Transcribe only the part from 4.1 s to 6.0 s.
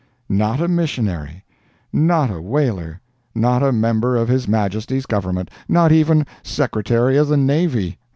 of his Majesty's Government! not